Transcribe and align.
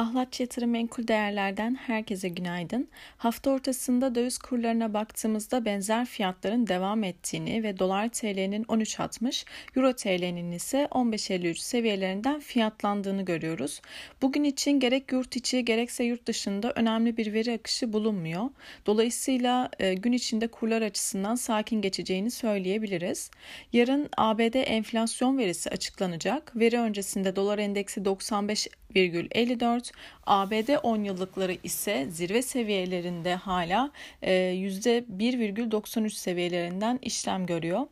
Ahlatçı 0.00 0.42
Yatırım 0.42 0.70
Menkul 0.70 1.08
Değerler'den 1.08 1.74
herkese 1.74 2.28
günaydın. 2.28 2.88
Hafta 3.16 3.50
ortasında 3.50 4.14
döviz 4.14 4.38
kurlarına 4.38 4.94
baktığımızda 4.94 5.64
benzer 5.64 6.06
fiyatların 6.06 6.66
devam 6.66 7.04
ettiğini 7.04 7.62
ve 7.62 7.78
dolar 7.78 8.08
TL'nin 8.08 8.64
13.60, 8.64 9.46
euro 9.76 9.92
TL'nin 9.92 10.52
ise 10.52 10.88
15.53 10.90 11.54
seviyelerinden 11.54 12.40
fiyatlandığını 12.40 13.24
görüyoruz. 13.24 13.80
Bugün 14.22 14.44
için 14.44 14.80
gerek 14.80 15.12
yurt 15.12 15.36
içi 15.36 15.64
gerekse 15.64 16.04
yurt 16.04 16.26
dışında 16.26 16.72
önemli 16.76 17.16
bir 17.16 17.32
veri 17.32 17.54
akışı 17.54 17.92
bulunmuyor. 17.92 18.50
Dolayısıyla 18.86 19.70
e, 19.78 19.94
gün 19.94 20.12
içinde 20.12 20.48
kurlar 20.48 20.82
açısından 20.82 21.34
sakin 21.34 21.82
geçeceğini 21.82 22.30
söyleyebiliriz. 22.30 23.30
Yarın 23.72 24.08
ABD 24.16 24.54
enflasyon 24.54 25.38
verisi 25.38 25.70
açıklanacak. 25.70 26.52
Veri 26.56 26.78
öncesinde 26.78 27.36
dolar 27.36 27.58
endeksi 27.58 28.00
95,54 28.00 28.70
%4. 28.94 29.92
ABD 30.26 30.78
10 30.82 31.04
yıllıkları 31.04 31.56
ise 31.62 32.06
zirve 32.10 32.42
seviyelerinde 32.42 33.34
hala 33.34 33.90
%1,93 34.22 36.06
e, 36.06 36.10
seviyelerinden 36.10 36.98
işlem 37.02 37.46
görüyor. 37.46 37.86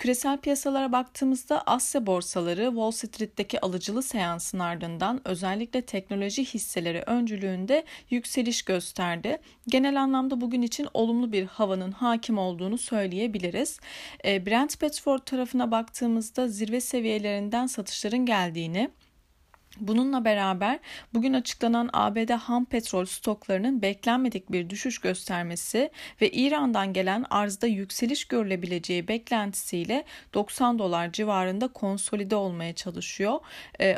Küresel 0.00 0.38
piyasalara 0.38 0.92
baktığımızda 0.92 1.62
Asya 1.66 2.06
borsaları 2.06 2.64
Wall 2.64 2.90
Street'teki 2.90 3.60
alıcılı 3.60 4.02
seansın 4.02 4.58
ardından 4.58 5.20
özellikle 5.24 5.82
teknoloji 5.82 6.44
hisseleri 6.44 7.02
öncülüğünde 7.02 7.84
yükseliş 8.10 8.62
gösterdi. 8.62 9.38
Genel 9.68 10.02
anlamda 10.02 10.40
bugün 10.40 10.62
için 10.62 10.88
olumlu 10.94 11.32
bir 11.32 11.46
havanın 11.46 11.92
hakim 11.92 12.38
olduğunu 12.38 12.78
söyleyebiliriz. 12.78 13.80
E, 14.24 14.46
Brent 14.46 14.80
Petrol 14.80 15.18
tarafına 15.18 15.70
baktığımızda 15.70 16.48
zirve 16.48 16.80
seviyelerinden 16.80 17.66
satışların 17.66 18.26
geldiğini 18.26 18.90
Bununla 19.78 20.24
beraber 20.24 20.78
bugün 21.14 21.32
açıklanan 21.32 21.90
ABD 21.92 22.30
ham 22.30 22.64
petrol 22.64 23.04
stoklarının 23.04 23.82
beklenmedik 23.82 24.52
bir 24.52 24.70
düşüş 24.70 24.98
göstermesi 24.98 25.90
ve 26.20 26.30
İran'dan 26.30 26.92
gelen 26.92 27.24
arzda 27.30 27.66
yükseliş 27.66 28.24
görülebileceği 28.24 29.08
beklentisiyle 29.08 30.04
90 30.34 30.78
dolar 30.78 31.12
civarında 31.12 31.68
konsolide 31.68 32.36
olmaya 32.36 32.74
çalışıyor. 32.74 33.40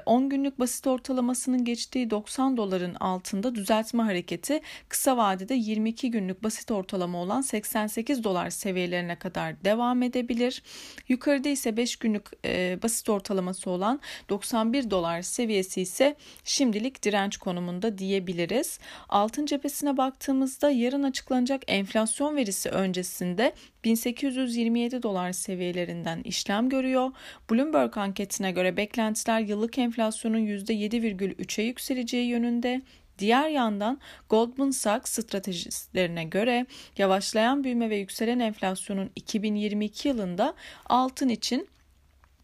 10 0.07 0.23
ee, 0.23 0.27
günlük 0.27 0.59
basit 0.59 0.87
ortalamasının 0.87 1.65
geçtiği 1.65 2.11
90 2.11 2.57
doların 2.57 2.95
altında 2.95 3.55
düzeltme 3.55 4.03
hareketi 4.03 4.61
kısa 4.89 5.17
vadede 5.17 5.55
22 5.55 6.11
günlük 6.11 6.43
basit 6.43 6.71
ortalama 6.71 7.19
olan 7.19 7.41
88 7.41 8.25
dolar 8.25 8.51
seviyelerine 8.51 9.17
kadar 9.17 9.65
devam 9.65 10.03
edebilir. 10.03 10.63
Yukarıda 11.09 11.49
ise 11.49 11.77
5 11.77 11.97
günlük 11.97 12.27
e, 12.45 12.79
basit 12.83 13.09
ortalaması 13.09 13.71
olan 13.71 14.01
91 14.29 14.91
dolar 14.91 15.23
seviyesi 15.23 15.62
seviyesi 15.63 15.81
ise 15.81 16.17
şimdilik 16.45 17.03
direnç 17.03 17.37
konumunda 17.37 17.99
diyebiliriz. 17.99 18.79
Altın 19.09 19.47
cephesine 19.47 19.97
baktığımızda 19.97 20.71
yarın 20.71 21.03
açıklanacak 21.03 21.63
enflasyon 21.69 22.37
verisi 22.37 22.69
öncesinde 22.71 23.53
1827 23.85 25.03
dolar 25.03 25.33
seviyelerinden 25.33 26.23
işlem 26.23 26.69
görüyor. 26.69 27.11
Bloomberg 27.51 27.99
anketine 27.99 28.53
göre 28.53 28.77
beklentiler 28.77 29.41
yıllık 29.41 29.79
enflasyonun 29.79 30.47
%7,3'e 30.47 31.65
yükseleceği 31.65 32.29
yönünde. 32.29 32.83
Diğer 33.19 33.49
yandan 33.49 34.01
Goldman 34.29 34.71
Sachs 34.71 35.13
stratejistlerine 35.13 36.25
göre 36.25 36.67
yavaşlayan 36.99 37.65
büyüme 37.65 37.91
ve 37.91 37.97
yükselen 37.97 38.39
enflasyonun 38.39 39.11
2022 39.17 40.09
yılında 40.09 40.55
altın 40.87 41.29
için 41.29 41.69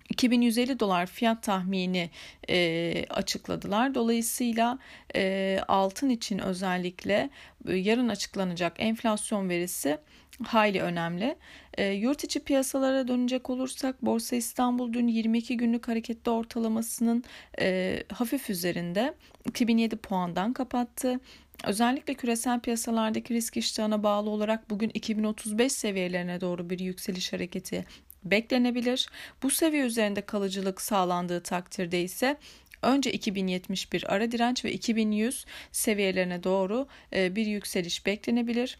2150 0.08 0.80
dolar 0.80 1.06
fiyat 1.06 1.42
tahmini 1.42 2.10
e, 2.48 3.04
açıkladılar. 3.10 3.94
Dolayısıyla 3.94 4.78
e, 5.16 5.60
altın 5.68 6.08
için 6.08 6.38
özellikle 6.38 7.30
e, 7.68 7.74
yarın 7.74 8.08
açıklanacak 8.08 8.72
enflasyon 8.78 9.48
verisi 9.48 9.98
hayli 10.44 10.80
önemli. 10.82 11.36
E, 11.78 11.86
yurt 11.86 12.24
içi 12.24 12.40
piyasalara 12.40 13.08
dönecek 13.08 13.50
olursak 13.50 14.02
Borsa 14.02 14.36
İstanbul 14.36 14.92
dün 14.92 15.08
22 15.08 15.56
günlük 15.56 15.88
hareketli 15.88 16.30
ortalamasının 16.30 17.24
e, 17.60 17.98
hafif 18.12 18.50
üzerinde 18.50 19.14
2007 19.44 19.96
puandan 19.96 20.52
kapattı. 20.52 21.20
Özellikle 21.64 22.14
küresel 22.14 22.60
piyasalardaki 22.60 23.34
risk 23.34 23.56
iştahına 23.56 24.02
bağlı 24.02 24.30
olarak 24.30 24.70
bugün 24.70 24.90
2035 24.94 25.72
seviyelerine 25.72 26.40
doğru 26.40 26.70
bir 26.70 26.78
yükseliş 26.78 27.32
hareketi 27.32 27.84
beklenebilir. 28.24 29.08
Bu 29.42 29.50
seviye 29.50 29.84
üzerinde 29.84 30.20
kalıcılık 30.20 30.80
sağlandığı 30.80 31.42
takdirde 31.42 32.02
ise 32.02 32.36
önce 32.82 33.12
2071 33.12 34.14
ara 34.14 34.32
direnç 34.32 34.64
ve 34.64 34.72
2100 34.72 35.44
seviyelerine 35.72 36.42
doğru 36.44 36.86
e, 37.12 37.36
bir 37.36 37.46
yükseliş 37.46 38.06
beklenebilir. 38.06 38.78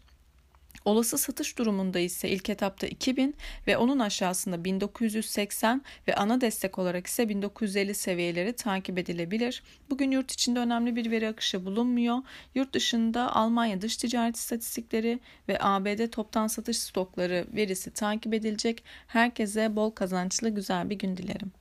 Olası 0.89 1.17
satış 1.17 1.57
durumunda 1.57 1.99
ise 1.99 2.29
ilk 2.29 2.49
etapta 2.49 2.87
2000 2.87 3.35
ve 3.67 3.77
onun 3.77 3.99
aşağısında 3.99 4.63
1980 4.63 5.81
ve 6.07 6.15
ana 6.15 6.41
destek 6.41 6.79
olarak 6.79 7.07
ise 7.07 7.29
1950 7.29 7.95
seviyeleri 7.95 8.53
takip 8.53 8.97
edilebilir. 8.97 9.63
Bugün 9.89 10.11
yurt 10.11 10.31
içinde 10.31 10.59
önemli 10.59 10.95
bir 10.95 11.11
veri 11.11 11.27
akışı 11.27 11.65
bulunmuyor. 11.65 12.17
Yurt 12.55 12.73
dışında 12.73 13.35
Almanya 13.35 13.81
dış 13.81 13.97
ticaret 13.97 14.35
istatistikleri 14.35 15.19
ve 15.47 15.57
ABD 15.61 16.07
toptan 16.07 16.47
satış 16.47 16.77
stokları 16.79 17.47
verisi 17.55 17.93
takip 17.93 18.33
edilecek. 18.33 18.83
Herkese 19.07 19.75
bol 19.75 19.91
kazançlı 19.91 20.49
güzel 20.49 20.89
bir 20.89 20.95
gün 20.95 21.17
dilerim. 21.17 21.51